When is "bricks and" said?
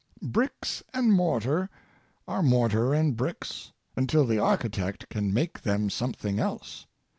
0.23-1.13